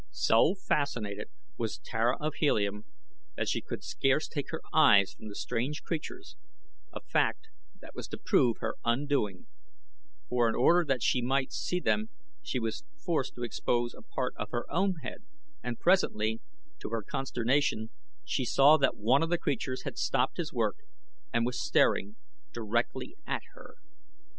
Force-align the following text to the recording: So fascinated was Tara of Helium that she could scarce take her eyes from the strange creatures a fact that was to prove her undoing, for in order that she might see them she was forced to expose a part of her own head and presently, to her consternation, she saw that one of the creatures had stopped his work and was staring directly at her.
So 0.09 0.55
fascinated 0.55 1.29
was 1.59 1.77
Tara 1.77 2.17
of 2.19 2.33
Helium 2.39 2.85
that 3.37 3.47
she 3.47 3.61
could 3.61 3.83
scarce 3.83 4.27
take 4.27 4.49
her 4.49 4.61
eyes 4.73 5.13
from 5.13 5.27
the 5.27 5.35
strange 5.35 5.83
creatures 5.83 6.35
a 6.91 7.01
fact 7.01 7.49
that 7.81 7.93
was 7.93 8.07
to 8.07 8.17
prove 8.17 8.57
her 8.61 8.77
undoing, 8.83 9.45
for 10.27 10.49
in 10.49 10.55
order 10.55 10.83
that 10.85 11.03
she 11.03 11.21
might 11.21 11.51
see 11.51 11.79
them 11.79 12.09
she 12.41 12.57
was 12.59 12.83
forced 12.97 13.35
to 13.35 13.43
expose 13.43 13.93
a 13.93 14.01
part 14.01 14.33
of 14.37 14.49
her 14.49 14.65
own 14.71 14.95
head 15.03 15.23
and 15.61 15.79
presently, 15.79 16.41
to 16.79 16.89
her 16.89 17.03
consternation, 17.03 17.91
she 18.25 18.43
saw 18.43 18.77
that 18.77 18.97
one 18.97 19.21
of 19.21 19.29
the 19.29 19.37
creatures 19.37 19.83
had 19.83 19.99
stopped 19.99 20.37
his 20.37 20.51
work 20.51 20.77
and 21.31 21.45
was 21.45 21.63
staring 21.63 22.15
directly 22.53 23.17
at 23.27 23.43
her. 23.53 23.75